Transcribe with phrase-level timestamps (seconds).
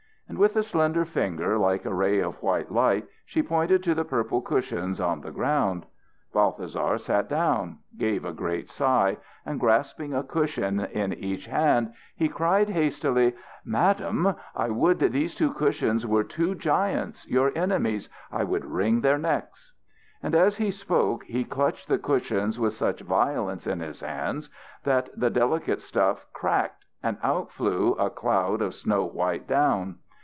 [0.29, 4.05] And with a slender finger like a ray of white light she pointed to the
[4.05, 5.85] purple cushions on the ground.
[6.33, 12.29] Balthasar sat down, gave a great sigh, and grasping a cushion in each hand he
[12.29, 13.35] cried hastily:
[13.65, 19.17] "Madam, I would these two cushions were two giants, your enemies; I would wring their
[19.17, 19.73] necks."
[20.23, 24.49] And as he spoke he clutched the cushions with such violence in his hands
[24.85, 29.97] that the delicate stuff cracked and out flew a cloud of snow white down.